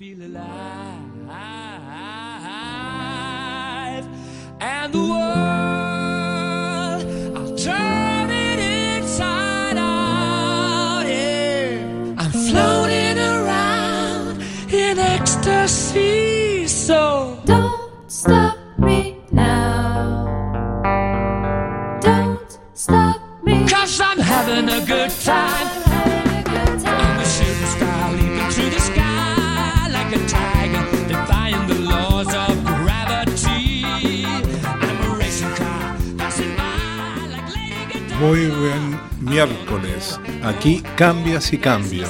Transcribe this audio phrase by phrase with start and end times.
[0.00, 0.96] feel alive.
[4.58, 5.16] And the world,
[7.36, 8.58] I'll turn it
[8.96, 11.04] inside out.
[11.06, 12.14] Yeah.
[12.16, 14.40] I'm floating around
[14.72, 16.66] in ecstasy.
[16.66, 17.38] So
[38.30, 40.20] Muy buen miércoles.
[40.44, 42.06] Aquí cambias y cambio.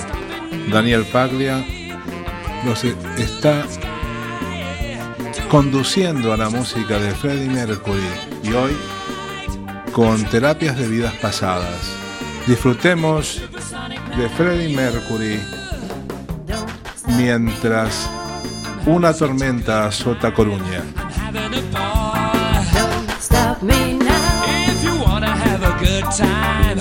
[0.70, 1.64] Daniel Paglia
[2.62, 3.64] nos está
[5.50, 8.02] conduciendo a la música de Freddie Mercury
[8.42, 8.76] y hoy
[9.92, 11.90] con terapias de vidas pasadas.
[12.46, 13.40] Disfrutemos
[14.14, 15.40] de Freddie Mercury
[17.16, 18.10] mientras
[18.84, 20.82] una tormenta azota Coruña.
[26.02, 26.79] Time,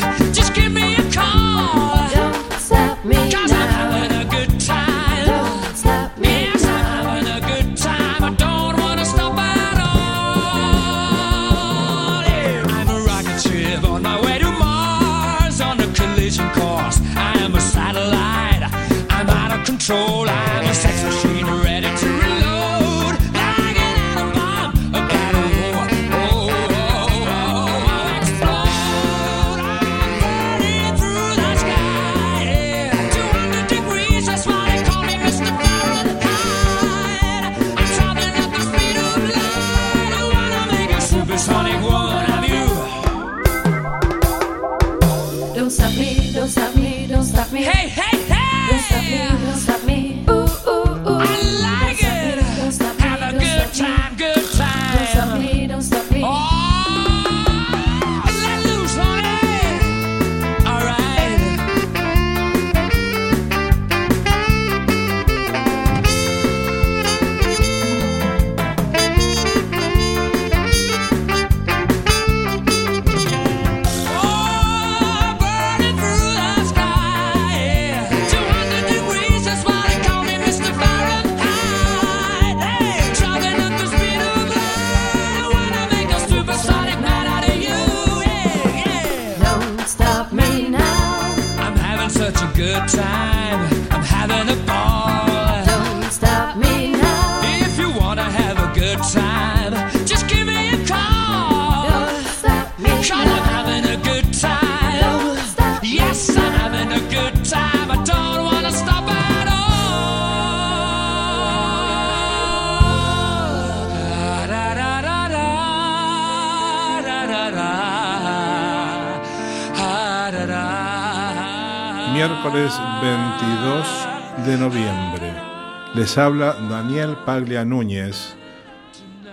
[126.10, 128.36] Les habla Daniel Paglia Núñez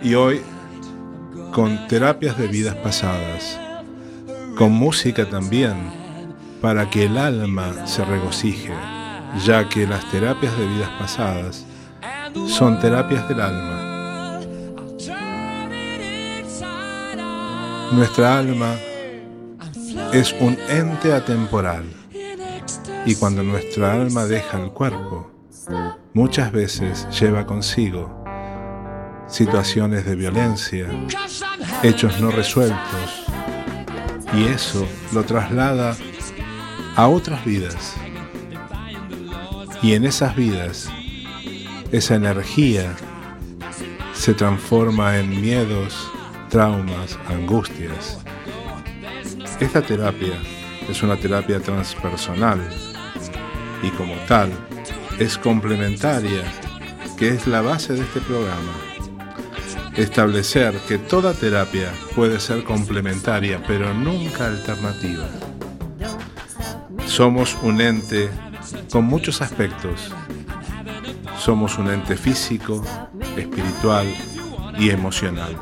[0.02, 0.42] y hoy
[1.50, 3.58] con terapias de vidas pasadas,
[4.58, 5.90] con música también,
[6.60, 8.74] para que el alma se regocije,
[9.42, 11.64] ya que las terapias de vidas pasadas
[12.46, 14.40] son terapias del alma.
[17.92, 18.74] Nuestra alma
[20.12, 21.84] es un ente atemporal
[23.06, 25.35] y cuando nuestra alma deja el cuerpo,
[26.12, 28.24] muchas veces lleva consigo
[29.28, 30.86] situaciones de violencia,
[31.82, 33.26] hechos no resueltos,
[34.32, 35.96] y eso lo traslada
[36.94, 37.94] a otras vidas.
[39.82, 40.88] Y en esas vidas,
[41.92, 42.94] esa energía
[44.14, 46.10] se transforma en miedos,
[46.48, 48.18] traumas, angustias.
[49.60, 50.34] Esta terapia
[50.88, 52.60] es una terapia transpersonal
[53.82, 54.50] y como tal
[55.18, 56.42] es complementaria,
[57.16, 58.72] que es la base de este programa.
[59.96, 65.26] Establecer que toda terapia puede ser complementaria, pero nunca alternativa.
[67.06, 68.28] Somos un ente
[68.90, 70.12] con muchos aspectos.
[71.38, 72.84] Somos un ente físico,
[73.36, 74.06] espiritual
[74.78, 75.56] y emocional.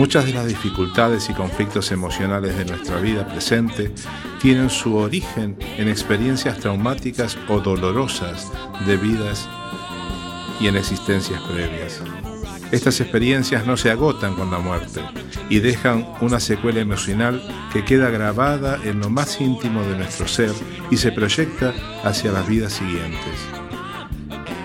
[0.00, 3.92] Muchas de las dificultades y conflictos emocionales de nuestra vida presente
[4.40, 8.50] tienen su origen en experiencias traumáticas o dolorosas
[8.86, 9.46] de vidas
[10.58, 12.00] y en existencias previas.
[12.72, 15.02] Estas experiencias no se agotan con la muerte
[15.50, 20.54] y dejan una secuela emocional que queda grabada en lo más íntimo de nuestro ser
[20.90, 21.74] y se proyecta
[22.04, 23.34] hacia las vidas siguientes.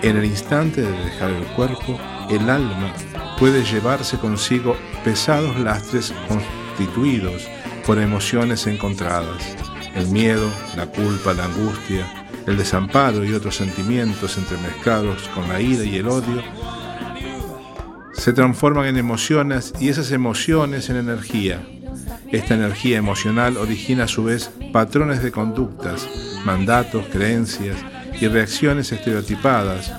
[0.00, 2.00] En el instante de dejar el cuerpo,
[2.30, 2.94] el alma
[3.38, 7.46] puede llevarse consigo pesados lastres constituidos
[7.86, 9.56] por emociones encontradas,
[9.94, 15.84] el miedo, la culpa, la angustia, el desamparo y otros sentimientos entremezclados con la ira
[15.84, 16.42] y el odio,
[18.12, 21.64] se transforman en emociones y esas emociones en energía.
[22.32, 26.08] Esta energía emocional origina a su vez patrones de conductas,
[26.44, 27.76] mandatos, creencias
[28.20, 29.92] y reacciones estereotipadas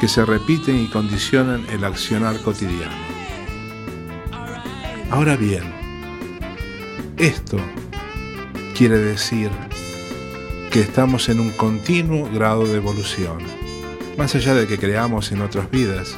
[0.00, 2.96] que se repiten y condicionan el accionar cotidiano.
[5.10, 5.62] Ahora bien,
[7.18, 7.58] esto
[8.74, 9.50] quiere decir
[10.70, 13.40] que estamos en un continuo grado de evolución.
[14.16, 16.16] Más allá de que creamos en otras vidas,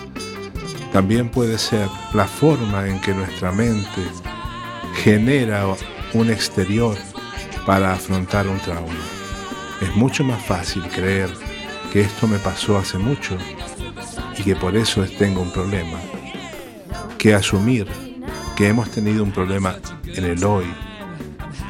[0.93, 4.03] también puede ser la forma en que nuestra mente
[4.95, 5.67] genera
[6.13, 6.97] un exterior
[7.67, 8.95] para afrontar un trauma.
[9.81, 11.31] Es mucho más fácil creer
[11.93, 13.37] que esto me pasó hace mucho
[14.43, 16.01] y que por eso tengo un problema,
[17.17, 17.87] que asumir
[18.57, 20.67] que hemos tenido un problema en el hoy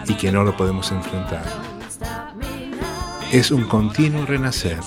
[0.08, 1.44] y que no lo podemos enfrentar.
[3.30, 4.78] Es un continuo renacer.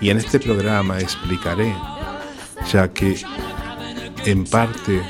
[0.00, 1.72] Y en este programa explicaré,
[2.72, 3.20] ya que
[4.24, 5.00] en parte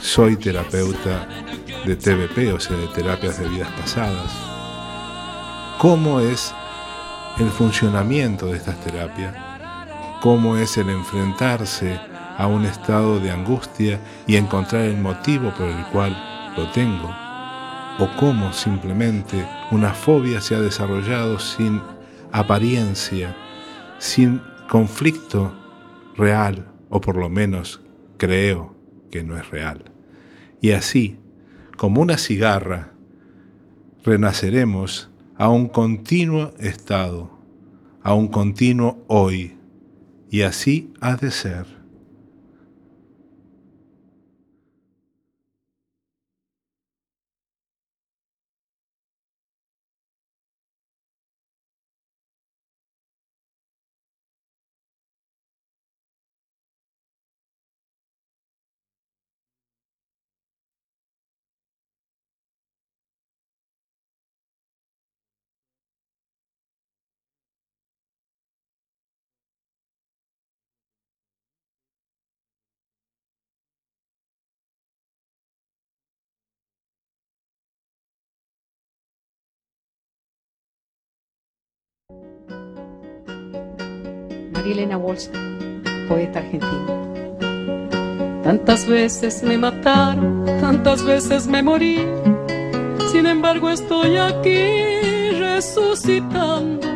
[0.00, 1.26] soy terapeuta
[1.84, 4.30] de TBP, o sea, de terapias de vidas pasadas,
[5.78, 6.54] cómo es
[7.40, 9.49] el funcionamiento de estas terapias,
[10.20, 11.98] cómo es el enfrentarse
[12.36, 16.16] a un estado de angustia y encontrar el motivo por el cual
[16.56, 17.10] lo tengo,
[17.98, 21.80] o cómo simplemente una fobia se ha desarrollado sin
[22.32, 23.36] apariencia,
[23.98, 25.52] sin conflicto
[26.16, 27.80] real, o por lo menos
[28.16, 28.74] creo
[29.10, 29.84] que no es real.
[30.60, 31.18] Y así,
[31.76, 32.92] como una cigarra,
[34.04, 37.30] renaceremos a un continuo estado,
[38.02, 39.59] a un continuo hoy,
[40.30, 41.79] y así ha de ser.
[84.66, 85.28] Elena Walsh,
[86.08, 87.00] poeta argentina.
[88.42, 92.04] Tantas veces me mataron, tantas veces me morí,
[93.12, 96.88] sin embargo estoy aquí resucitando.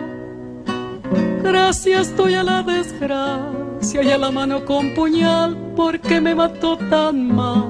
[1.42, 7.34] Gracias estoy a la desgracia y a la mano con puñal porque me mató tan
[7.34, 7.64] mal.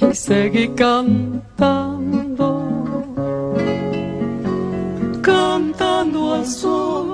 [0.00, 1.42] Y seguí cantando,
[5.22, 7.13] cantando al sol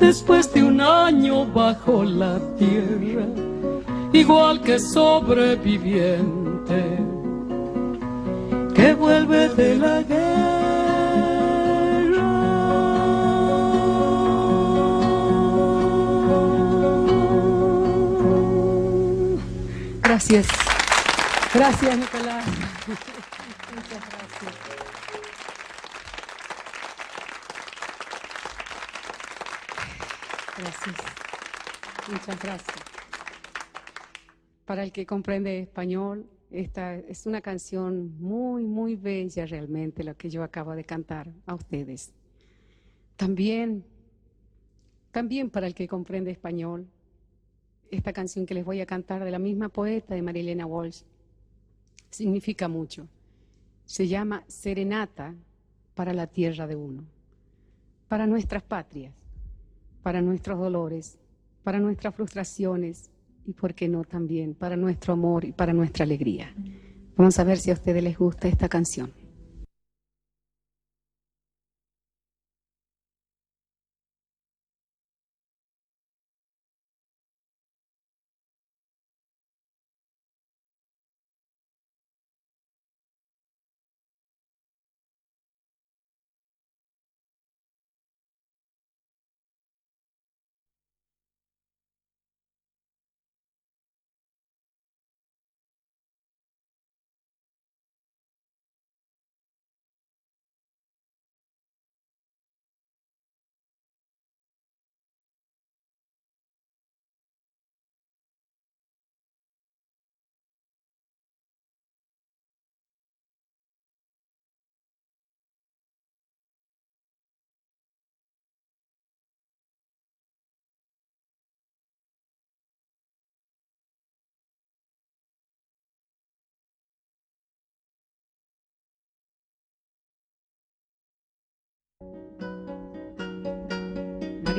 [0.00, 3.26] después de un año bajo la tierra,
[4.12, 6.98] igual que sobreviviente
[8.74, 10.40] que vuelve de la guerra.
[20.02, 20.48] Gracias.
[21.52, 22.44] Gracias, Nicolás.
[32.20, 32.76] Muchas gracias.
[34.66, 40.28] Para el que comprende español, esta es una canción muy, muy bella realmente, la que
[40.28, 42.12] yo acabo de cantar a ustedes.
[43.16, 43.86] También,
[45.10, 46.86] también para el que comprende español,
[47.90, 51.02] esta canción que les voy a cantar de la misma poeta de Marilena Walsh
[52.10, 53.08] significa mucho.
[53.86, 55.34] Se llama Serenata
[55.94, 57.02] para la tierra de uno,
[58.08, 59.14] para nuestras patrias,
[60.02, 61.18] para nuestros dolores,
[61.62, 63.10] para nuestras frustraciones
[63.46, 66.54] y, por qué no, también para nuestro amor y para nuestra alegría.
[67.16, 69.12] Vamos a ver si a ustedes les gusta esta canción.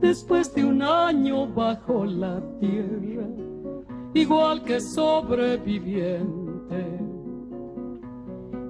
[0.00, 3.28] después de un año bajo la tierra,
[4.14, 6.40] igual que sobreviviente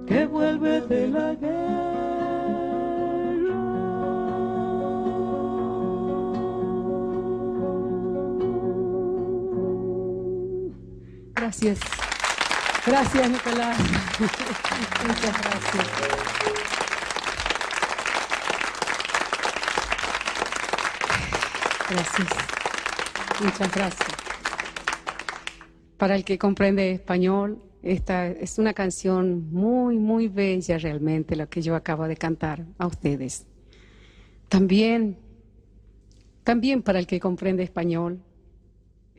[0.07, 1.91] que vuelve de la guerra.
[11.35, 11.79] Gracias.
[12.85, 13.77] Gracias, Nicolás.
[15.07, 16.50] Muchas gracias.
[21.91, 22.29] Gracias.
[23.43, 24.09] Muchas gracias.
[25.97, 31.61] Para el que comprende español, esta es una canción muy, muy bella realmente, la que
[31.61, 33.45] yo acabo de cantar a ustedes.
[34.47, 35.17] También,
[36.45, 38.21] también para el que comprende español,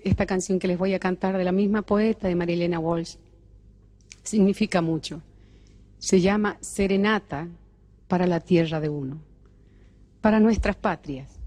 [0.03, 3.17] esta canción que les voy a cantar de la misma poeta de Marilena Walsh
[4.23, 5.21] significa mucho.
[5.99, 7.49] Se llama Serenata
[8.09, 9.21] para la tierra de uno,
[10.23, 11.42] para nuestras patrias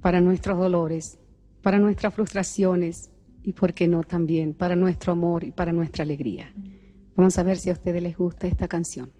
[0.00, 1.18] para nuestros dolores,
[1.62, 3.10] para nuestras frustraciones
[3.42, 6.52] y por qué no, también para nuestro amor y para nuestra alegría.
[7.16, 9.10] Vamos a ver si a ustedes les gusta esta canción.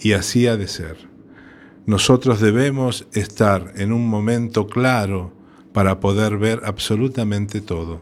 [0.00, 0.96] Y así ha de ser.
[1.86, 5.32] Nosotros debemos estar en un momento claro
[5.72, 8.00] para poder ver absolutamente todo.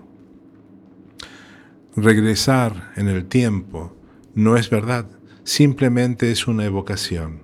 [1.96, 3.96] Regresar en el tiempo
[4.34, 5.06] no es verdad,
[5.44, 7.42] simplemente es una evocación.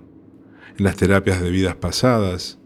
[0.77, 2.59] En las terapias de vidas pasadas,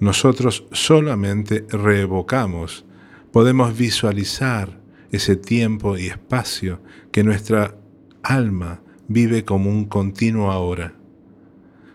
[0.00, 2.84] nosotros solamente reevocamos,
[3.30, 4.80] podemos visualizar
[5.12, 6.80] ese tiempo y espacio
[7.12, 7.76] que nuestra
[8.22, 10.94] alma vive como un continuo ahora.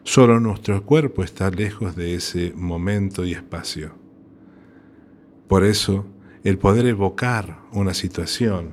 [0.07, 3.91] Solo nuestro cuerpo está lejos de ese momento y espacio.
[5.49, 6.05] Por eso,
[6.45, 8.71] el poder evocar una situación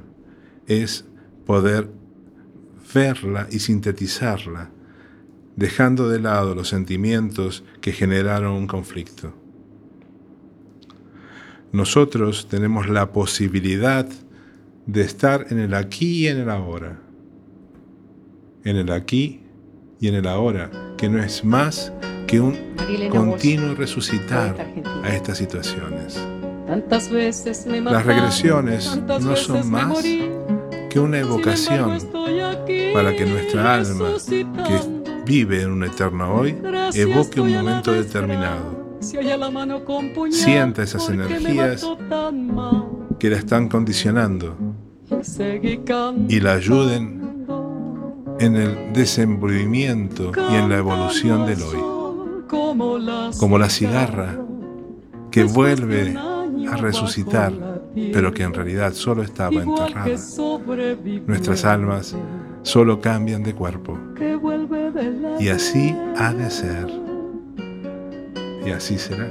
[0.68, 1.06] es
[1.44, 1.90] poder
[2.94, 4.70] verla y sintetizarla,
[5.56, 9.34] dejando de lado los sentimientos que generaron un conflicto.
[11.72, 14.08] Nosotros tenemos la posibilidad
[14.86, 17.00] de estar en el aquí y en el ahora.
[18.62, 19.40] En el aquí
[19.98, 21.92] y en el ahora, que no es más
[22.26, 22.56] que un
[23.10, 24.56] continuo resucitar
[25.02, 26.18] a estas situaciones.
[26.88, 30.02] Las regresiones no son más
[30.90, 31.98] que una evocación
[32.92, 34.80] para que nuestra alma, que
[35.26, 36.56] vive en un eterno hoy,
[36.94, 38.98] evoque un momento determinado.
[40.30, 41.86] Sienta esas energías
[43.18, 44.56] que la están condicionando
[46.28, 47.23] y la ayuden
[48.40, 51.78] en el desenvolvimiento y en la evolución del hoy,
[52.48, 54.38] como la cigarra
[55.30, 56.16] que vuelve
[56.70, 57.52] a resucitar,
[58.12, 60.06] pero que en realidad solo estaba enterrada.
[61.26, 62.16] Nuestras almas
[62.62, 63.98] solo cambian de cuerpo.
[65.40, 66.86] Y así ha de ser.
[68.64, 69.26] Y así será.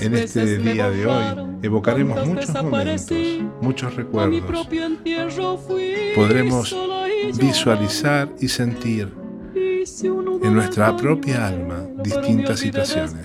[0.00, 1.24] En este día de hoy
[1.62, 3.18] evocaremos muchos momentos,
[3.60, 4.66] muchos recuerdos.
[6.14, 6.74] Podremos
[7.38, 9.12] visualizar y sentir
[9.54, 13.24] en nuestra propia alma distintas situaciones.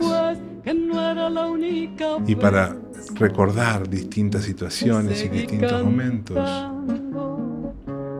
[2.27, 2.75] Y para
[3.15, 6.67] recordar distintas situaciones y distintos momentos,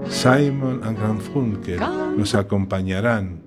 [0.10, 1.80] Simon y Garfunkel
[2.16, 3.42] nos acompañarán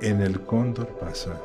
[0.00, 1.38] en el Cóndor Pasa.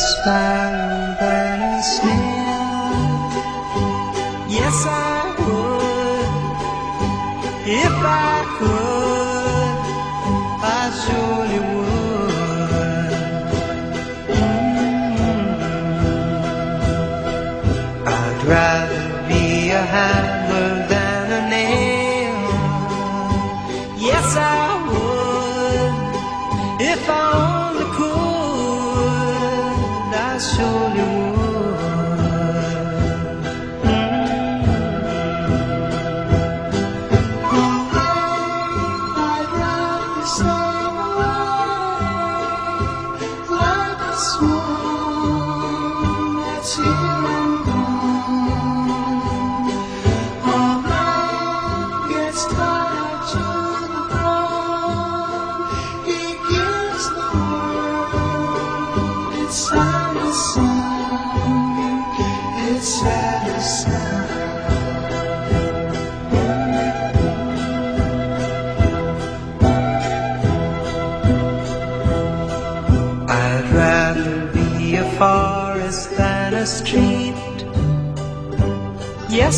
[0.00, 1.09] sparrow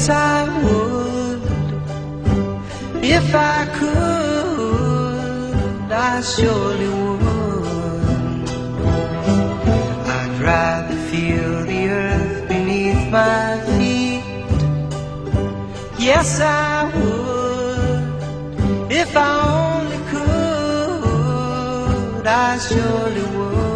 [0.02, 1.42] Yes, I would.
[3.04, 8.48] If I could, I surely would.
[10.16, 14.24] I'd rather feel the earth beneath my feet.
[16.00, 18.02] Yes, I would.
[18.90, 19.20] If I
[19.54, 23.71] only could, I surely would.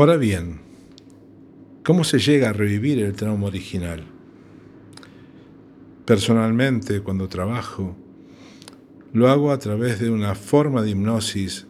[0.00, 0.60] Ahora bien,
[1.84, 4.02] ¿cómo se llega a revivir el trauma original?
[6.06, 7.94] Personalmente, cuando trabajo,
[9.12, 11.66] lo hago a través de una forma de hipnosis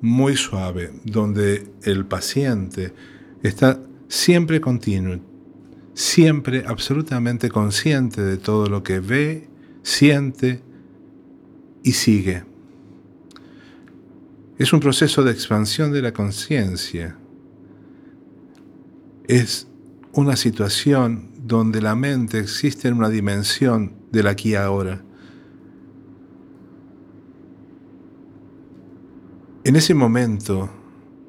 [0.00, 2.94] muy suave, donde el paciente
[3.42, 5.18] está siempre continuo,
[5.92, 9.46] siempre absolutamente consciente de todo lo que ve,
[9.82, 10.62] siente
[11.82, 12.49] y sigue.
[14.60, 17.16] Es un proceso de expansión de la conciencia.
[19.26, 19.66] Es
[20.12, 25.02] una situación donde la mente existe en una dimensión del aquí y ahora.
[29.64, 30.68] En ese momento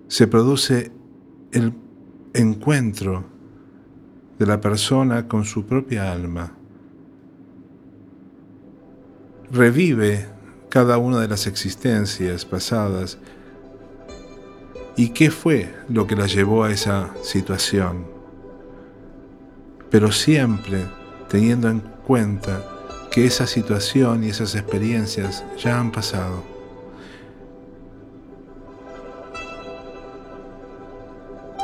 [0.10, 0.92] se produce
[1.54, 1.74] el
[2.34, 3.24] encuentro
[4.40, 6.58] de la persona con su propia alma.
[9.50, 10.42] Revive
[10.72, 13.18] cada una de las existencias pasadas
[14.96, 18.06] y qué fue lo que la llevó a esa situación.
[19.90, 20.86] Pero siempre
[21.30, 22.62] teniendo en cuenta
[23.10, 26.44] que esa situación y esas experiencias ya han pasado.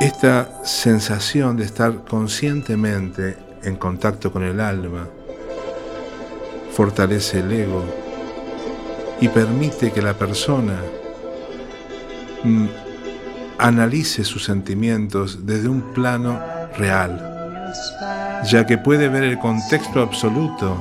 [0.00, 5.08] Esta sensación de estar conscientemente en contacto con el alma
[6.72, 7.84] fortalece el ego
[9.20, 10.80] y permite que la persona
[12.44, 12.87] mm,
[13.58, 16.40] analice sus sentimientos desde un plano
[16.76, 17.72] real,
[18.44, 20.76] ya que puede ver el contexto absoluto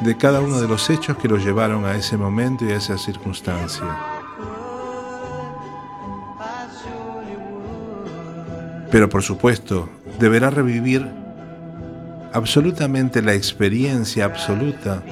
[0.00, 2.96] de cada uno de los hechos que lo llevaron a ese momento y a esa
[2.96, 3.84] circunstancia.
[8.90, 11.06] Pero por supuesto, deberá revivir
[12.32, 15.02] absolutamente la experiencia absoluta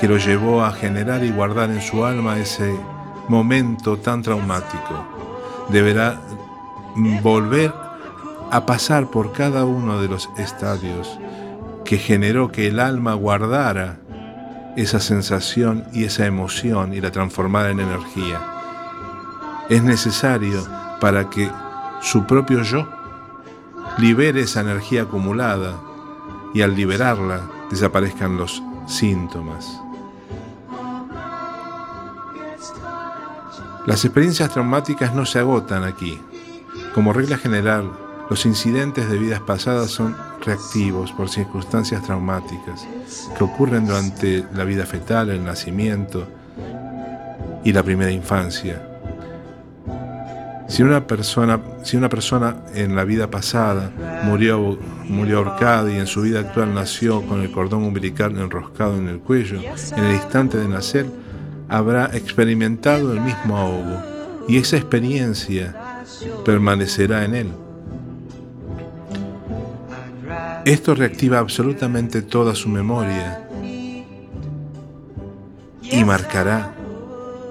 [0.00, 2.74] que lo llevó a generar y guardar en su alma ese
[3.28, 5.17] momento tan traumático.
[5.68, 6.20] Deberá
[7.22, 7.72] volver
[8.50, 11.18] a pasar por cada uno de los estadios
[11.84, 13.98] que generó que el alma guardara
[14.76, 18.40] esa sensación y esa emoción y la transformara en energía.
[19.68, 20.64] Es necesario
[21.00, 21.50] para que
[22.00, 22.88] su propio yo
[23.98, 25.80] libere esa energía acumulada
[26.54, 29.80] y al liberarla desaparezcan los síntomas.
[33.88, 36.20] Las experiencias traumáticas no se agotan aquí.
[36.94, 37.90] Como regla general,
[38.28, 42.86] los incidentes de vidas pasadas son reactivos por circunstancias traumáticas
[43.34, 46.28] que ocurren durante la vida fetal, el nacimiento
[47.64, 48.86] y la primera infancia.
[50.68, 53.90] Si una persona, si una persona en la vida pasada
[54.24, 59.08] murió, murió ahorcada y en su vida actual nació con el cordón umbilical enroscado en
[59.08, 61.06] el cuello, en el instante de nacer,
[61.68, 64.02] habrá experimentado el mismo ahogo
[64.48, 66.02] y esa experiencia
[66.44, 67.48] permanecerá en él.
[70.64, 73.46] Esto reactiva absolutamente toda su memoria
[75.82, 76.74] y marcará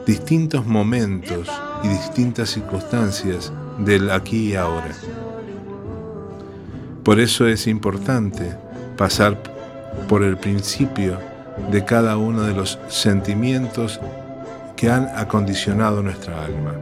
[0.05, 1.49] distintos momentos
[1.83, 4.95] y distintas circunstancias del aquí y ahora.
[7.03, 8.55] Por eso es importante
[8.97, 9.41] pasar
[10.07, 11.17] por el principio
[11.71, 13.99] de cada uno de los sentimientos
[14.75, 16.73] que han acondicionado nuestra alma.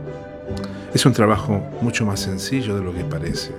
[0.94, 3.56] Es un trabajo mucho más sencillo de lo que parece.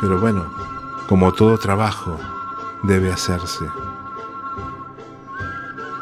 [0.00, 0.44] Pero bueno,
[1.08, 2.18] como todo trabajo,
[2.82, 3.64] debe hacerse.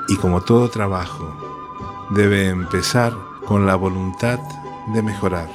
[0.08, 3.12] Y como todo trabajo, debe empezar
[3.46, 4.38] con la voluntad
[4.94, 5.48] de mejorar.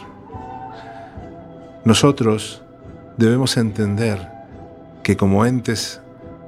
[1.83, 2.61] Nosotros
[3.17, 4.31] debemos entender
[5.03, 6.01] que como entes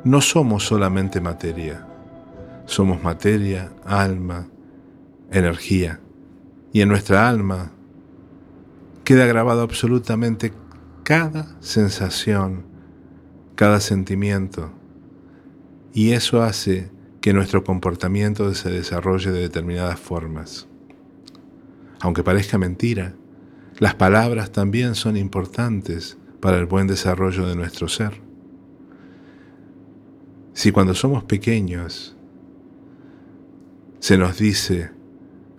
[0.07, 1.85] no somos solamente materia,
[2.65, 4.49] Somos materia, alma,
[5.31, 6.01] energía.
[6.73, 7.71] Y en nuestra alma
[9.05, 10.51] queda grabado absolutamente
[11.03, 12.65] cada sensación,
[13.55, 14.71] cada sentimiento.
[15.93, 16.91] Y eso hace
[17.21, 20.67] que nuestro comportamiento se desarrolle de determinadas formas.
[22.01, 23.13] Aunque parezca mentira,
[23.79, 28.26] las palabras también son importantes para el buen desarrollo de nuestro ser.
[30.57, 32.15] Si cuando somos pequeños
[33.99, 34.89] se nos dice,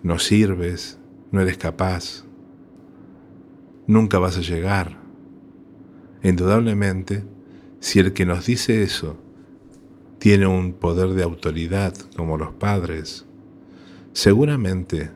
[0.02, 0.98] no sirves,
[1.30, 2.24] no eres capaz,
[3.86, 4.98] nunca vas a llegar,
[6.24, 7.22] indudablemente,
[7.78, 9.16] si el que nos dice eso
[10.18, 13.24] tiene un poder de autoridad como los padres,
[14.14, 15.12] seguramente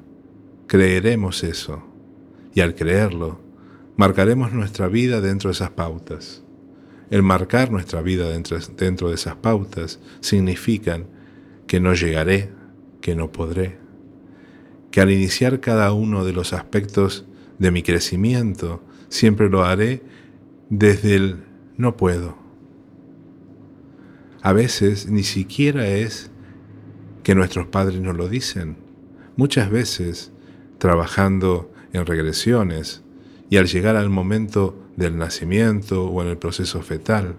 [0.68, 1.82] creeremos eso
[2.54, 3.40] y al creerlo,
[3.96, 6.44] marcaremos nuestra vida dentro de esas pautas.
[7.12, 11.08] El marcar nuestra vida dentro, dentro de esas pautas significan
[11.66, 12.50] que no llegaré,
[13.02, 13.76] que no podré,
[14.90, 17.26] que al iniciar cada uno de los aspectos
[17.58, 20.02] de mi crecimiento, siempre lo haré
[20.70, 21.44] desde el
[21.76, 22.38] no puedo.
[24.40, 26.30] A veces ni siquiera es
[27.24, 28.78] que nuestros padres nos lo dicen.
[29.36, 30.32] Muchas veces,
[30.78, 33.02] trabajando en regresiones
[33.50, 37.36] y al llegar al momento del nacimiento o en el proceso fetal,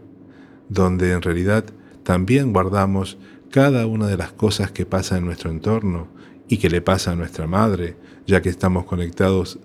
[0.69, 1.65] donde en realidad
[2.03, 3.17] también guardamos
[3.51, 6.07] cada una de las cosas que pasa en nuestro entorno
[6.47, 9.59] y que le pasa a nuestra madre, ya que estamos conectados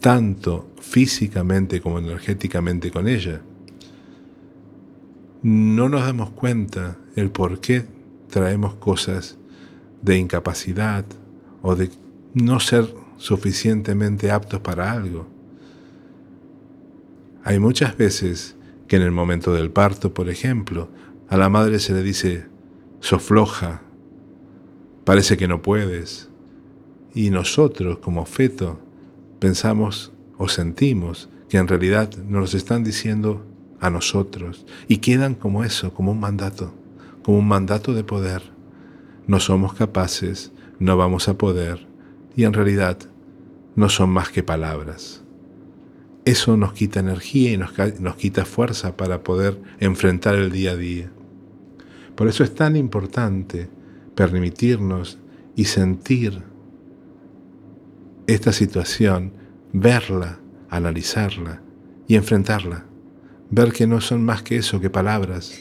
[0.00, 3.42] tanto físicamente como energéticamente con ella.
[5.42, 7.84] No nos damos cuenta el por qué
[8.28, 9.38] traemos cosas
[10.02, 11.04] de incapacidad
[11.62, 11.90] o de
[12.34, 15.26] no ser suficientemente aptos para algo.
[17.42, 20.88] Hay muchas veces que en el momento del parto, por ejemplo,
[21.28, 22.46] a la madre se le dice,
[23.00, 23.82] sofloja,
[25.04, 26.28] parece que no puedes.
[27.14, 28.80] Y nosotros, como feto,
[29.38, 33.44] pensamos o sentimos que en realidad nos están diciendo
[33.80, 36.74] a nosotros y quedan como eso, como un mandato,
[37.22, 38.42] como un mandato de poder.
[39.26, 41.86] No somos capaces, no vamos a poder
[42.36, 42.98] y en realidad
[43.76, 45.22] no son más que palabras.
[46.24, 50.76] Eso nos quita energía y nos, nos quita fuerza para poder enfrentar el día a
[50.76, 51.10] día.
[52.14, 53.70] Por eso es tan importante
[54.14, 55.18] permitirnos
[55.56, 56.42] y sentir
[58.26, 59.32] esta situación,
[59.72, 61.62] verla, analizarla
[62.06, 62.86] y enfrentarla.
[63.50, 65.58] Ver que no son más que eso, que palabras,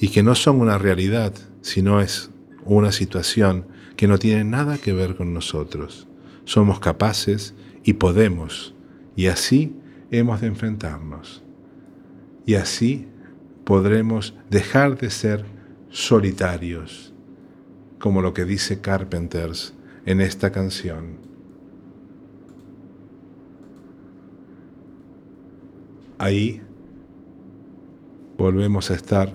[0.00, 2.30] y que no son una realidad, sino es
[2.64, 3.66] una situación
[3.96, 6.08] que no tiene nada que ver con nosotros.
[6.44, 8.73] Somos capaces y podemos,
[9.16, 9.76] y así
[10.10, 11.42] hemos de enfrentarnos.
[12.46, 13.08] Y así
[13.64, 15.44] podremos dejar de ser
[15.90, 17.14] solitarios,
[17.98, 19.74] como lo que dice Carpenters
[20.04, 21.18] en esta canción.
[26.18, 26.62] Ahí
[28.36, 29.32] volvemos a estar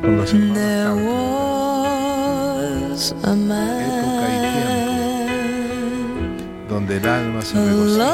[0.00, 0.66] con los hermanos
[6.76, 8.12] donde el alma se regocija.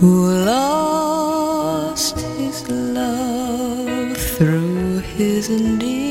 [0.00, 6.05] who lost his love through his indifference.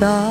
[0.00, 0.29] His silence.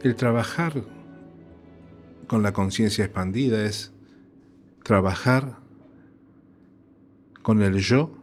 [0.00, 0.84] El trabajar
[2.28, 3.92] con la conciencia expandida es
[4.84, 5.58] trabajar
[7.42, 8.16] con el yo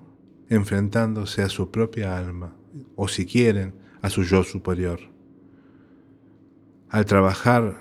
[0.48, 2.56] enfrentándose a su propia alma,
[2.96, 5.00] o si quieren, a su yo superior.
[6.90, 7.78] Al trabajar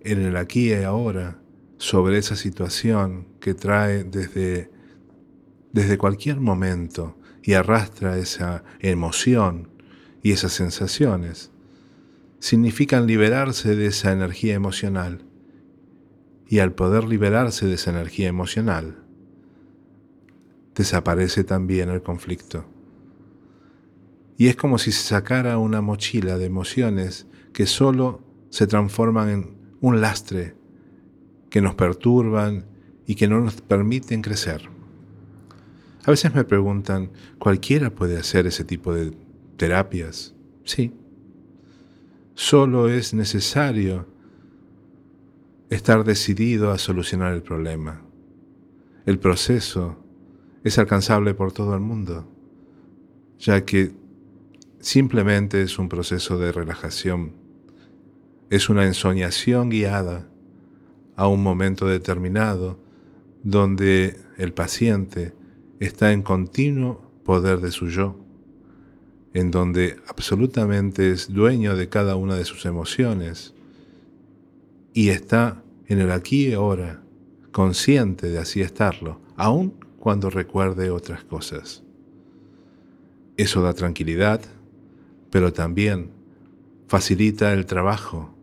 [0.00, 1.38] en el aquí y ahora
[1.76, 4.70] sobre esa situación que trae desde,
[5.72, 9.68] desde cualquier momento y arrastra esa emoción
[10.22, 11.51] y esas sensaciones,
[12.42, 15.24] significan liberarse de esa energía emocional.
[16.48, 18.98] Y al poder liberarse de esa energía emocional,
[20.74, 22.64] desaparece también el conflicto.
[24.36, 29.56] Y es como si se sacara una mochila de emociones que solo se transforman en
[29.80, 30.56] un lastre
[31.48, 32.66] que nos perturban
[33.06, 34.68] y que no nos permiten crecer.
[36.04, 39.16] A veces me preguntan, ¿cualquiera puede hacer ese tipo de
[39.56, 40.34] terapias?
[40.64, 40.92] Sí.
[42.34, 44.06] Solo es necesario
[45.68, 48.02] estar decidido a solucionar el problema.
[49.04, 49.98] El proceso
[50.64, 52.26] es alcanzable por todo el mundo,
[53.38, 53.92] ya que
[54.80, 57.32] simplemente es un proceso de relajación,
[58.48, 60.28] es una ensoñación guiada
[61.16, 62.78] a un momento determinado
[63.42, 65.34] donde el paciente
[65.80, 68.21] está en continuo poder de su yo,
[69.34, 73.54] en donde absolutamente es dueño de cada una de sus emociones
[74.92, 77.02] y está en el aquí y ahora,
[77.50, 81.82] consciente de así estarlo, aun cuando recuerde otras cosas.
[83.36, 84.42] Eso da tranquilidad,
[85.30, 86.10] pero también
[86.86, 88.34] facilita el trabajo.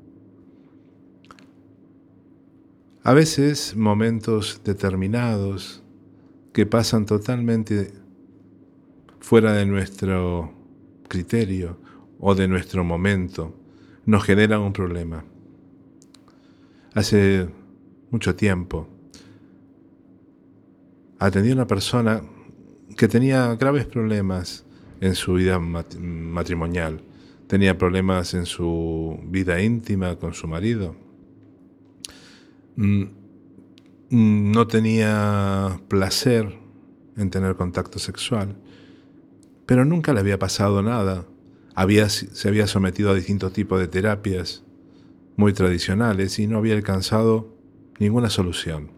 [3.04, 5.84] A veces momentos determinados
[6.54, 7.94] que pasan totalmente
[9.20, 10.59] fuera de nuestro
[11.10, 11.78] criterio
[12.20, 13.54] o de nuestro momento
[14.06, 15.26] nos generan un problema.
[16.94, 17.50] Hace
[18.12, 18.88] mucho tiempo
[21.20, 22.22] atendí a una persona
[22.98, 24.66] que tenía graves problemas
[25.02, 27.02] en su vida mat- matrimonial.
[27.48, 30.96] Tenía problemas en su vida íntima con su marido.
[32.76, 33.04] Mm,
[34.10, 36.58] mm, No tenía placer
[37.18, 38.56] en tener contacto sexual,
[39.70, 41.28] pero nunca le había pasado nada.
[41.76, 44.64] Había, se había sometido a distintos tipos de terapias,
[45.36, 47.56] muy tradicionales y no había alcanzado
[48.00, 48.90] ninguna solución.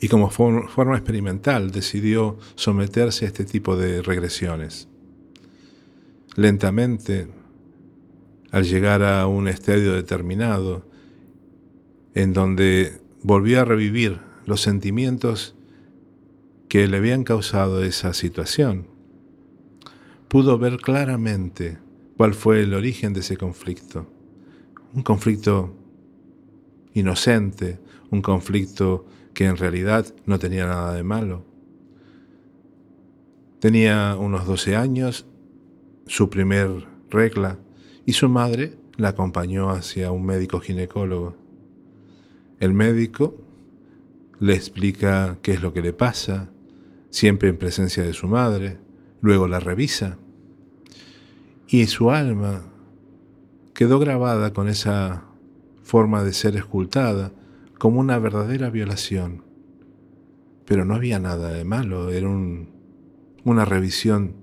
[0.00, 4.86] Y como for- forma experimental decidió someterse a este tipo de regresiones.
[6.36, 7.26] Lentamente,
[8.52, 10.88] al llegar a un estadio determinado,
[12.14, 15.56] en donde volvió a revivir los sentimientos
[16.68, 18.93] que le habían causado esa situación,
[20.34, 21.78] pudo ver claramente
[22.16, 24.08] cuál fue el origen de ese conflicto.
[24.92, 25.76] Un conflicto
[26.92, 27.78] inocente,
[28.10, 31.44] un conflicto que en realidad no tenía nada de malo.
[33.60, 35.24] Tenía unos 12 años,
[36.08, 37.60] su primer regla,
[38.04, 41.36] y su madre la acompañó hacia un médico ginecólogo.
[42.58, 43.36] El médico
[44.40, 46.50] le explica qué es lo que le pasa,
[47.10, 48.78] siempre en presencia de su madre,
[49.20, 50.18] luego la revisa
[51.68, 52.62] y su alma
[53.72, 55.24] quedó grabada con esa
[55.82, 57.32] forma de ser escultada
[57.78, 59.42] como una verdadera violación.
[60.64, 62.68] Pero no había nada de malo, era un-
[63.44, 64.34] una revisión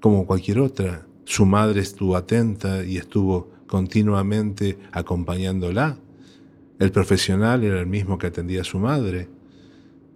[0.00, 1.06] como cualquier otra.
[1.24, 5.98] Su madre estuvo atenta y estuvo continuamente acompañándola.
[6.78, 9.28] El profesional era el mismo que atendía a su madre.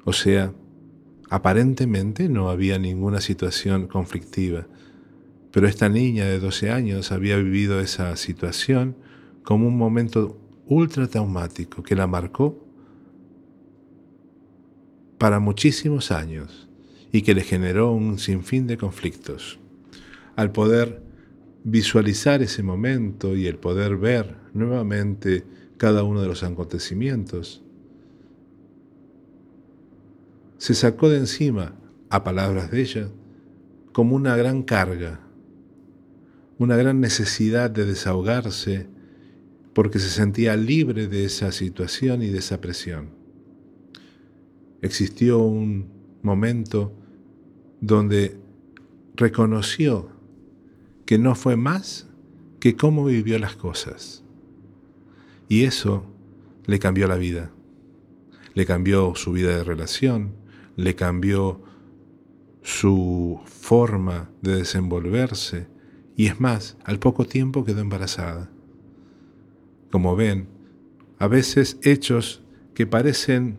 [0.04, 0.52] O sea,
[1.28, 4.66] aparentemente no había ninguna situación conflictiva.
[5.54, 8.96] Pero esta niña de 12 años había vivido esa situación
[9.44, 10.36] como un momento
[10.66, 12.66] ultra traumático que la marcó
[15.16, 16.68] para muchísimos años
[17.12, 19.60] y que le generó un sinfín de conflictos.
[20.34, 21.00] Al poder
[21.62, 25.44] visualizar ese momento y el poder ver nuevamente
[25.76, 27.62] cada uno de los acontecimientos,
[30.58, 31.76] se sacó de encima,
[32.10, 33.08] a palabras de ella,
[33.92, 35.23] como una gran carga,
[36.58, 38.86] una gran necesidad de desahogarse
[39.72, 43.10] porque se sentía libre de esa situación y de esa presión.
[44.82, 45.88] Existió un
[46.22, 46.92] momento
[47.80, 48.36] donde
[49.16, 50.10] reconoció
[51.06, 52.08] que no fue más
[52.60, 54.22] que cómo vivió las cosas.
[55.48, 56.06] Y eso
[56.66, 57.50] le cambió la vida.
[58.54, 60.34] Le cambió su vida de relación,
[60.76, 61.60] le cambió
[62.62, 65.73] su forma de desenvolverse
[66.16, 68.50] y es más, al poco tiempo quedó embarazada.
[69.90, 70.48] Como ven,
[71.18, 72.42] a veces hechos
[72.74, 73.58] que parecen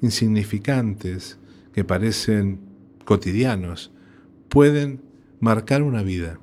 [0.00, 1.38] insignificantes,
[1.72, 2.60] que parecen
[3.04, 3.92] cotidianos,
[4.48, 5.00] pueden
[5.40, 6.38] marcar una vida,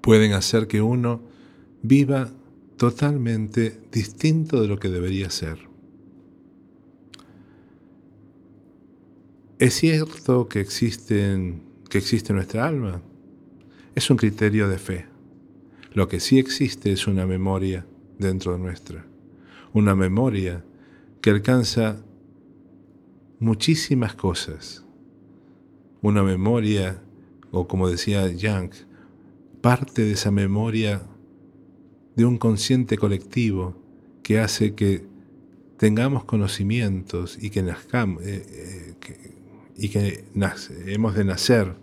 [0.00, 1.22] pueden hacer que uno
[1.82, 2.30] viva
[2.76, 5.68] totalmente distinto de lo que debería ser.
[9.58, 13.02] ¿Es cierto que, existen, que existe nuestra alma?
[13.98, 15.06] Es un criterio de fe.
[15.92, 17.84] Lo que sí existe es una memoria
[18.16, 19.04] dentro de nuestra.
[19.72, 20.64] Una memoria
[21.20, 22.00] que alcanza
[23.40, 24.84] muchísimas cosas.
[26.00, 27.02] Una memoria,
[27.50, 28.70] o como decía Young,
[29.62, 31.02] parte de esa memoria
[32.14, 33.82] de un consciente colectivo
[34.22, 35.08] que hace que
[35.76, 39.34] tengamos conocimientos y que nazcamos, eh, eh,
[39.76, 40.24] y que
[40.86, 41.74] hemos de nacer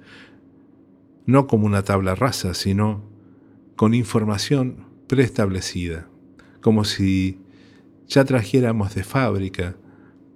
[1.26, 3.04] no como una tabla rasa, sino
[3.76, 6.08] con información preestablecida,
[6.62, 7.40] como si
[8.08, 9.76] ya trajéramos de fábrica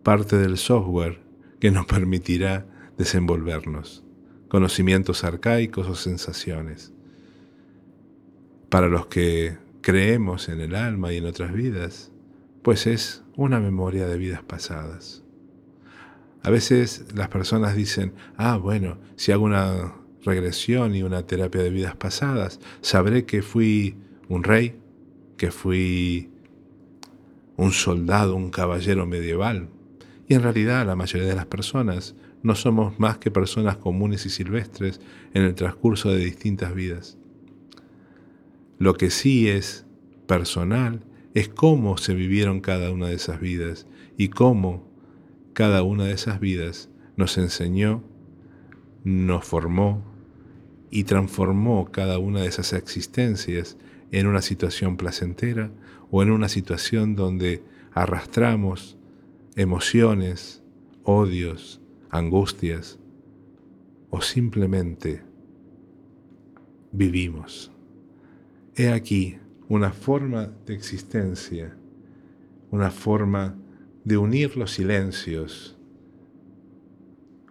[0.04, 1.22] parte del software
[1.60, 2.66] que nos permitirá
[2.98, 4.04] desenvolvernos,
[4.48, 6.94] conocimientos arcaicos o sensaciones.
[8.70, 12.12] Para los que creemos en el alma y en otras vidas,
[12.62, 15.24] pues es una memoria de vidas pasadas.
[16.44, 19.94] A veces las personas dicen, ah, bueno, si hago una
[20.24, 23.96] regresión y una terapia de vidas pasadas, sabré que fui
[24.28, 24.80] un rey,
[25.38, 26.30] que fui
[27.58, 29.70] un soldado, un caballero medieval.
[30.28, 34.30] Y en realidad la mayoría de las personas no somos más que personas comunes y
[34.30, 35.02] silvestres
[35.34, 37.18] en el transcurso de distintas vidas.
[38.78, 39.86] Lo que sí es
[40.26, 41.04] personal
[41.34, 44.88] es cómo se vivieron cada una de esas vidas y cómo
[45.54, 48.04] cada una de esas vidas nos enseñó,
[49.04, 50.09] nos formó
[50.90, 53.78] y transformó cada una de esas existencias
[54.12, 55.72] en una situación placentera
[56.12, 57.64] o en una situación donde
[57.94, 58.98] arrastramos
[59.56, 60.64] emociones,
[61.04, 63.00] odios, angustias
[64.10, 65.22] o simplemente
[66.92, 67.72] vivimos.
[68.76, 69.38] He aquí
[69.68, 71.76] una forma de existencia,
[72.72, 73.56] una forma
[74.04, 75.78] de unir los silencios,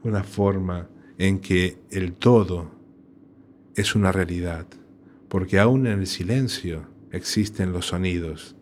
[0.03, 2.78] una forma en que el todo
[3.79, 4.67] es una realidad,
[5.29, 8.57] porque aún en el silencio existen los sonidos,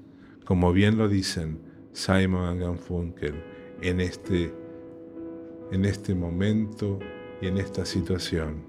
[0.44, 1.58] como bien lo dicen
[1.94, 3.34] Simon Garfunkel
[3.80, 4.52] en este,
[5.72, 6.98] en este momento
[7.40, 8.62] y en esta situación.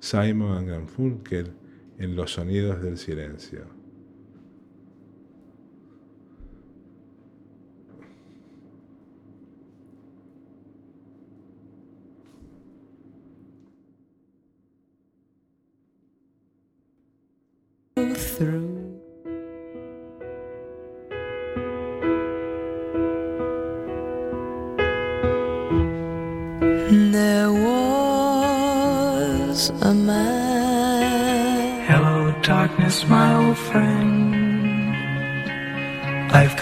[0.00, 1.52] Simon Garfunkel
[1.98, 3.75] en los sonidos del silencio.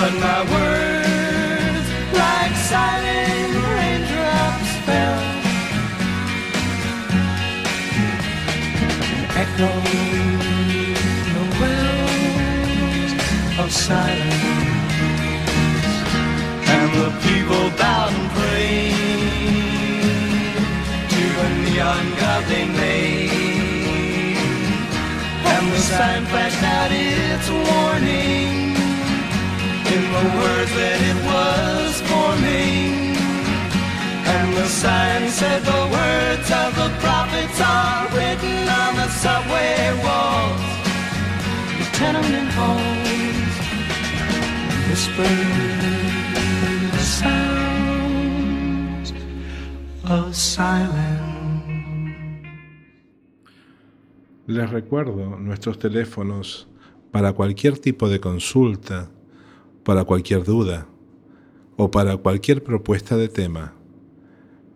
[0.00, 5.20] But my words, like silent raindrops, fell.
[9.42, 10.40] Echoing
[11.36, 13.12] the wells
[13.60, 14.42] of silence.
[16.74, 18.96] And the people bowed and prayed
[21.12, 24.38] to a neon god they made.
[25.44, 28.79] And the sign flashed out its warning
[29.90, 33.16] the words that it was forming.
[34.34, 34.68] And the
[35.30, 40.62] said the words of the prophets are written on the subway walls,
[41.78, 43.00] the tenement halls.
[54.46, 56.66] Les recuerdo nuestros teléfonos
[57.12, 59.08] para cualquier tipo de consulta,
[59.84, 60.86] para cualquier duda
[61.76, 63.74] o para cualquier propuesta de tema.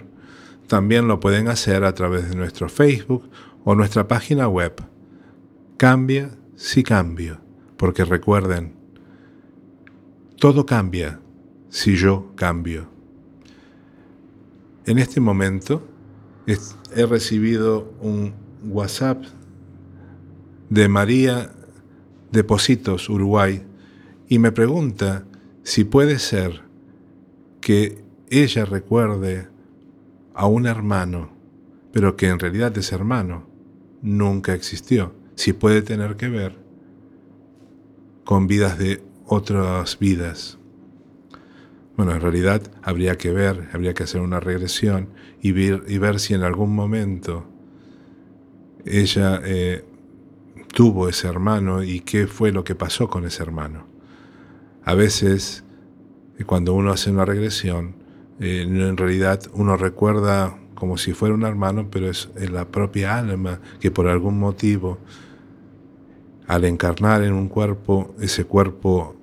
[0.66, 3.30] También lo pueden hacer a través de nuestro Facebook
[3.64, 4.72] o nuestra página web.
[5.76, 7.40] Cambia si cambio,
[7.76, 8.81] porque recuerden,
[10.42, 11.20] todo cambia
[11.68, 12.88] si yo cambio.
[14.86, 15.86] En este momento
[16.46, 18.34] he recibido un
[18.64, 19.22] WhatsApp
[20.68, 21.52] de María
[22.32, 23.62] de Positos, Uruguay,
[24.26, 25.24] y me pregunta
[25.62, 26.62] si puede ser
[27.60, 29.46] que ella recuerde
[30.34, 31.30] a un hermano,
[31.92, 33.46] pero que en realidad ese hermano
[34.02, 36.58] nunca existió, si puede tener que ver
[38.24, 40.58] con vidas de otras vidas.
[41.96, 45.08] Bueno, en realidad habría que ver, habría que hacer una regresión
[45.40, 47.46] y ver, si en algún momento
[48.84, 49.84] ella eh,
[50.74, 53.86] tuvo ese hermano y qué fue lo que pasó con ese hermano.
[54.84, 55.64] A veces
[56.38, 57.94] Y cuando uno hace una regresión,
[58.40, 63.60] eh, en realidad uno recuerda como si fuera un hermano, pero es la propia alma
[63.80, 64.98] que por algún motivo,
[66.48, 69.21] al encarnar en un cuerpo, ese cuerpo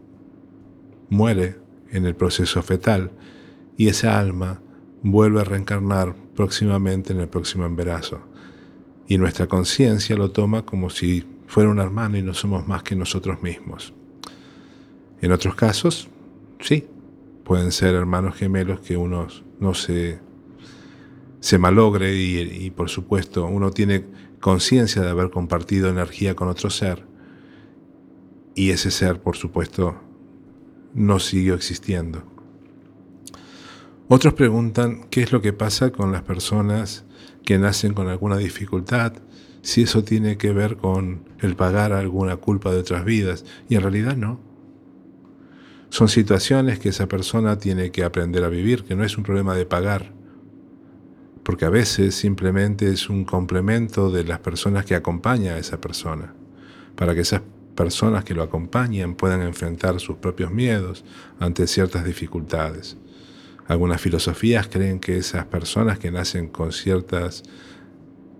[1.09, 1.57] muere
[1.91, 3.11] en el proceso fetal
[3.77, 4.61] y esa alma
[5.01, 8.21] vuelve a reencarnar próximamente en el próximo embarazo.
[9.07, 12.95] Y nuestra conciencia lo toma como si fuera un hermano y no somos más que
[12.95, 13.93] nosotros mismos.
[15.21, 16.09] En otros casos,
[16.59, 16.87] sí,
[17.43, 19.27] pueden ser hermanos gemelos que uno
[19.59, 20.19] no se,
[21.39, 24.05] se malogre y, y por supuesto uno tiene
[24.39, 27.05] conciencia de haber compartido energía con otro ser
[28.55, 29.95] y ese ser por supuesto
[30.93, 32.23] no siguió existiendo.
[34.07, 37.05] Otros preguntan qué es lo que pasa con las personas
[37.45, 39.13] que nacen con alguna dificultad,
[39.61, 43.81] si eso tiene que ver con el pagar alguna culpa de otras vidas, y en
[43.81, 44.39] realidad no.
[45.89, 49.55] Son situaciones que esa persona tiene que aprender a vivir, que no es un problema
[49.55, 50.13] de pagar,
[51.43, 56.33] porque a veces simplemente es un complemento de las personas que acompañan a esa persona,
[56.95, 57.41] para que esas
[57.79, 61.05] personas que lo acompañan puedan enfrentar sus propios miedos
[61.39, 62.97] ante ciertas dificultades.
[63.69, 67.41] Algunas filosofías creen que esas personas que nacen con ciertas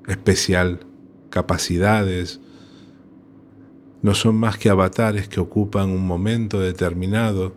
[0.08, 0.82] especial
[1.30, 2.42] capacidades
[4.02, 7.56] no son más que avatares que ocupan un momento determinado,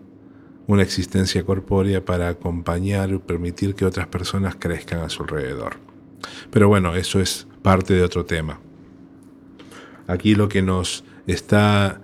[0.69, 5.79] una existencia corpórea para acompañar y permitir que otras personas crezcan a su alrededor.
[6.53, 8.61] Pero bueno, eso es parte de otro tema.
[10.07, 12.01] Aquí lo que nos está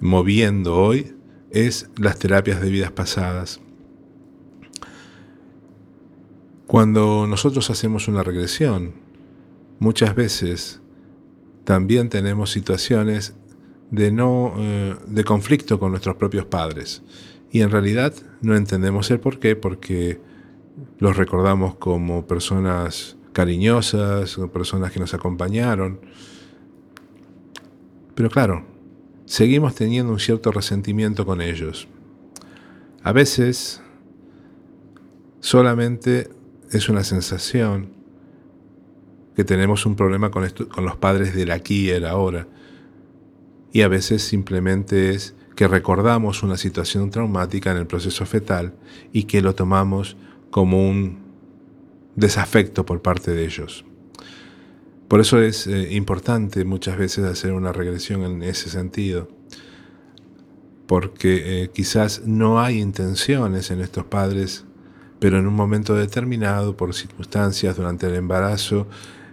[0.00, 1.14] moviendo hoy
[1.50, 3.60] es las terapias de vidas pasadas.
[6.66, 8.94] Cuando nosotros hacemos una regresión,
[9.78, 10.80] muchas veces
[11.64, 13.34] también tenemos situaciones
[13.90, 17.02] de, no, eh, de conflicto con nuestros propios padres.
[17.50, 20.20] Y en realidad no entendemos el por qué, porque
[20.98, 26.00] los recordamos como personas cariñosas, personas que nos acompañaron.
[28.14, 28.64] Pero claro,
[29.26, 31.88] seguimos teniendo un cierto resentimiento con ellos.
[33.02, 33.82] A veces
[35.40, 36.30] solamente
[36.70, 37.92] es una sensación
[39.36, 42.46] que tenemos un problema con, los padres del aquí y el ahora
[43.72, 48.74] y a veces simplemente es que recordamos una situación traumática en el proceso fetal
[49.12, 50.16] y que lo tomamos
[50.50, 51.18] como un
[52.14, 53.84] desafecto por parte de ellos.
[55.08, 59.28] Por eso es eh, importante muchas veces hacer una regresión en ese sentido,
[60.86, 64.64] porque eh, quizás no hay intenciones en estos padres,
[65.18, 68.88] pero en un momento determinado, por circunstancias durante el embarazo,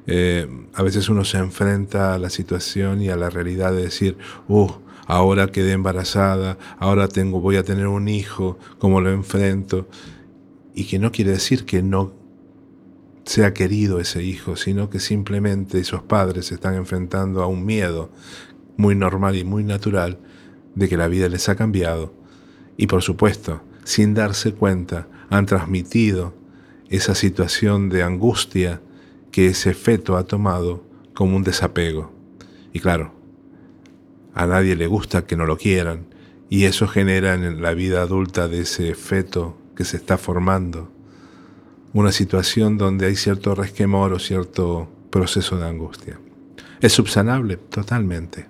[0.07, 4.17] eh, a veces uno se enfrenta a la situación y a la realidad de decir,
[4.47, 4.69] uh,
[5.07, 9.88] ahora quedé embarazada, ahora tengo, voy a tener un hijo, ¿cómo lo enfrento?
[10.74, 12.20] Y que no quiere decir que no
[13.32, 18.12] sea querido ese hijo, sino que simplemente esos padres se están enfrentando a un miedo
[18.76, 20.20] muy normal y muy natural
[20.76, 22.14] de que la vida les ha cambiado.
[22.76, 26.34] Y por supuesto, sin darse cuenta, han transmitido
[26.90, 28.82] esa situación de angustia,
[29.32, 32.12] que ese feto ha tomado como un desapego.
[32.74, 33.14] Y claro,
[34.34, 36.06] a nadie le gusta que no lo quieran,
[36.50, 40.92] y eso genera en la vida adulta de ese feto que se está formando
[41.94, 46.20] una situación donde hay cierto resquemor o cierto proceso de angustia.
[46.80, 48.48] Es subsanable totalmente.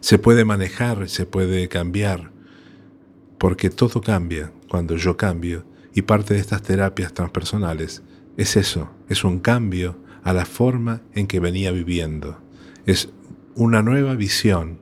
[0.00, 2.30] Se puede manejar, se puede cambiar,
[3.38, 8.02] porque todo cambia cuando yo cambio y parte de estas terapias transpersonales
[8.36, 12.38] es eso, es un cambio a la forma en que venía viviendo.
[12.86, 13.08] Es
[13.56, 14.78] una nueva visión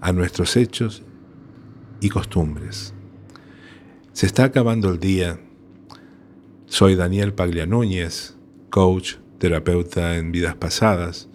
[0.00, 1.04] a nuestros hechos
[2.00, 2.92] y costumbres.
[4.12, 5.38] Se está acabando el día.
[6.72, 8.34] Soy Daniel Paglia Núñez,
[8.70, 11.28] coach, terapeuta en vidas pasadas,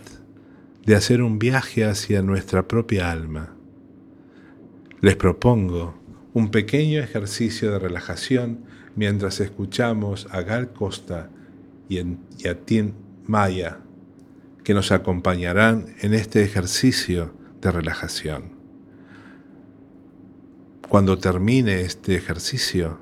[0.86, 3.56] de hacer un viaje hacia nuestra propia alma.
[5.00, 5.96] Les propongo
[6.34, 11.30] un pequeño ejercicio de relajación mientras escuchamos a Gal Costa
[11.90, 12.94] y, a Tim
[13.26, 13.80] Maya,
[14.64, 18.52] que nos acompañarán en este ejercicio de relajación.
[20.88, 23.00] Cuando termine este ejercicio,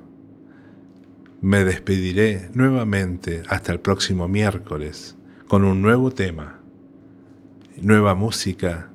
[1.40, 5.16] me despediré nuevamente hasta el próximo miércoles
[5.48, 6.60] con un nuevo tema,
[7.80, 8.90] nueva música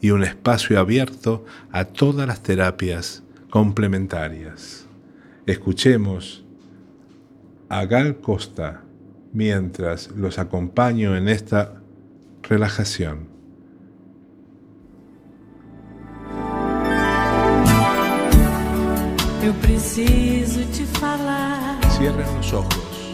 [0.00, 4.81] y un espacio abierto a todas las terapias complementarias.
[5.44, 6.44] Escuchemos
[7.68, 8.82] a Gal Costa
[9.32, 11.82] mientras los acompaño en esta
[12.42, 13.26] relajación.
[19.42, 23.12] Eu preciso te falar, Cierren los ojos,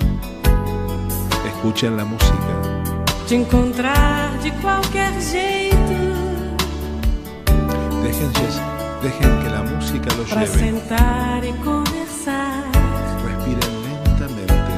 [1.46, 2.84] escuchen la música,
[3.26, 5.78] te encontrar de qualquer jeito,
[8.02, 12.64] dejen, dejen que la música los pra lleve, sentar e conversar.
[13.24, 14.72] respiren lentamente,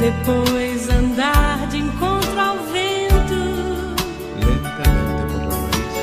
[0.00, 3.40] Depois andar de encontro ao vento.
[4.40, 5.94] lentamente por la nariz.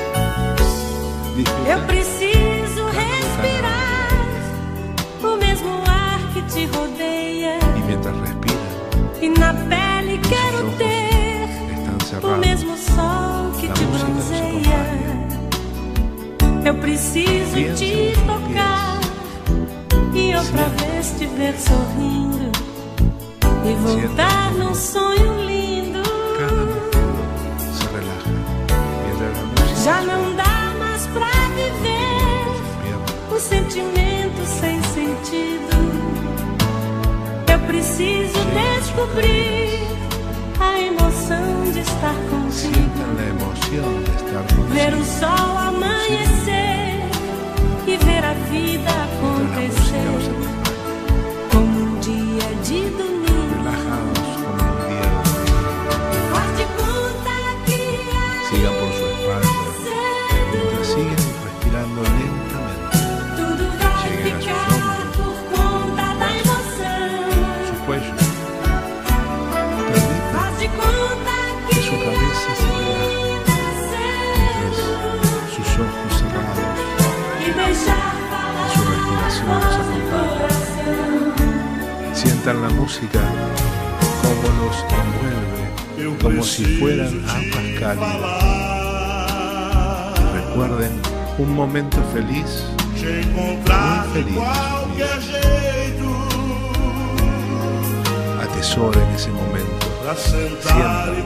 [1.73, 4.09] Eu preciso respirar
[5.23, 7.57] o mesmo ar que te rodeia.
[7.77, 8.15] y mientras
[9.21, 11.49] E na pele quero ter
[12.23, 14.88] o mesmo sol que te bronzeia.
[16.69, 18.99] Eu preciso te tocar
[20.13, 22.51] e outra vez te ver sorrindo
[23.65, 26.03] e voltar num sonho lindo.
[29.83, 35.73] Já não dá mais pra viver um sentimento sem sentido.
[37.51, 38.37] Eu preciso
[38.77, 39.87] descobrir
[40.59, 42.51] a emoção de estar contigo.
[42.51, 45.19] Sientan la emoción de estar Ver o consigo.
[45.19, 46.99] sol amanhecer
[47.87, 50.48] e ver a vida Mientras la música los acontecer
[82.69, 83.19] la música
[84.21, 88.43] como los envuelve, como si fueran aguas cálidas.
[90.33, 90.91] Recuerden
[91.37, 92.65] un momento feliz,
[92.95, 93.57] Muy
[94.13, 94.39] feliz,
[98.41, 99.87] atesoren ese momento,
[101.15, 101.21] e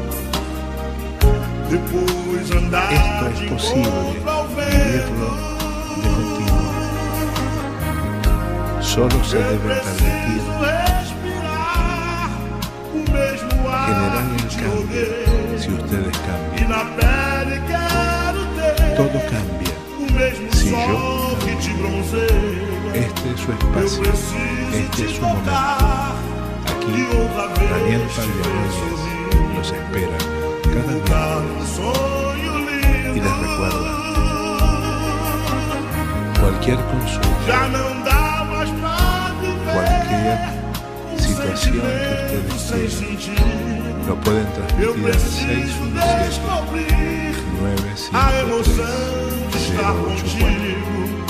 [2.90, 4.12] Esto es posible,
[4.70, 5.53] vivirlo
[8.94, 10.40] Solo se deben permitir
[13.86, 15.06] generar el cambio
[15.58, 16.70] si ustedes cambian.
[18.96, 19.74] Todo cambia.
[20.52, 21.36] Si yo
[21.80, 22.94] bronzeia.
[22.94, 24.12] Este es su espacio,
[24.72, 25.50] este te es su momento.
[26.70, 27.02] Aquí
[27.68, 28.46] Daniel sorrir.
[29.56, 30.18] los espera
[30.72, 31.92] cada lindo
[33.12, 34.04] y les recuerda
[36.40, 38.13] cualquier consulta,
[40.24, 40.38] cualquier
[41.12, 44.06] um situación que sentimento sem ustedes quieran, sentido.
[44.06, 44.46] lo pueden
[44.80, 47.34] Eu transmitir al preciso 617 descobrir
[48.12, 48.84] a emoção
[49.50, 51.24] de estar 953 contigo,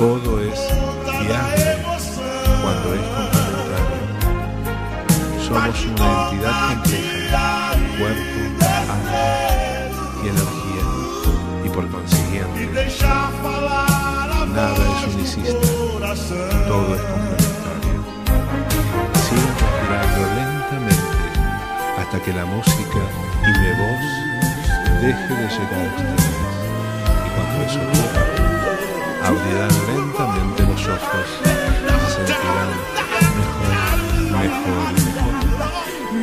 [0.00, 0.58] Todo es
[1.04, 1.76] viable
[2.62, 4.00] cuando es complementario.
[5.46, 7.46] Somos una entidad compleja,
[7.98, 9.24] cuerpo, alma
[10.24, 10.84] y energía,
[11.66, 12.60] y por consiguiente,
[14.54, 15.60] nada es unicista,
[16.66, 18.00] todo es complementario.
[19.28, 21.12] Sigan respirando lentamente
[21.98, 23.02] hasta que la música
[23.42, 24.04] y mi voz
[25.02, 26.24] deje de llegar a ustedes.
[27.26, 28.29] Y cuando eso ocurra,
[29.50, 31.46] abrirán lentamente los ojos y
[32.06, 32.70] se sentirán
[33.36, 33.74] mejor,
[34.40, 34.88] mejor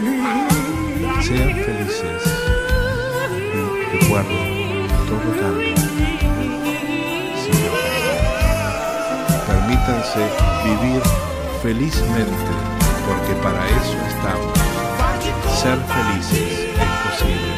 [0.01, 1.23] mejor.
[1.23, 2.23] Sean felices
[3.91, 5.75] recuerden, todo cambia.
[9.47, 10.21] Permítanse
[10.63, 11.01] vivir
[11.61, 12.53] felizmente
[13.07, 14.53] porque para eso estamos.
[15.61, 17.51] Ser felices es posible.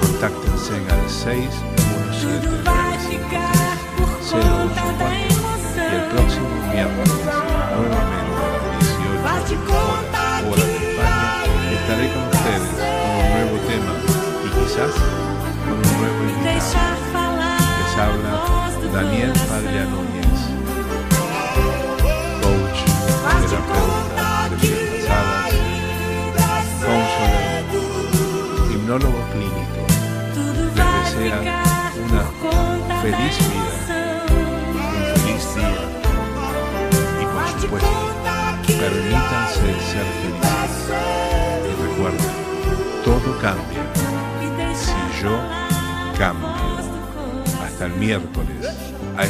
[0.00, 1.04] Contáctense al
[2.26, 3.38] 617
[4.26, 5.06] 084
[5.76, 7.14] y el próximo miércoles,
[7.76, 13.92] nuevamente a las 18 horas, hora de España, estaré con ustedes con un nuevo tema.
[14.44, 14.94] Y quizás
[15.64, 16.54] con un nuevo invitado.
[16.56, 18.32] Les habla
[18.92, 19.32] Daniel
[19.90, 20.40] Núñez,
[22.42, 22.78] coach,
[23.40, 27.64] terapeuta de vidas pasadas, counselor,
[28.72, 29.20] hipnólogo
[33.10, 33.74] feliz vida,
[35.14, 35.84] feliz día
[37.20, 37.88] y por supuesto,
[38.66, 40.90] permítanse ser felices.
[41.62, 42.32] Y recuerden,
[43.04, 43.84] todo cambia
[44.74, 45.38] si yo
[46.18, 46.48] cambio.
[47.64, 48.66] Hasta el miércoles
[49.16, 49.26] a